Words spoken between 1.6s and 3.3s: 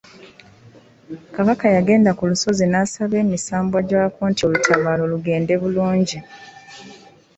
yagendanga ku lusozi n’asaba